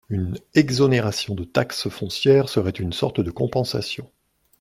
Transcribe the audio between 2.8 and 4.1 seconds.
sorte de compensation.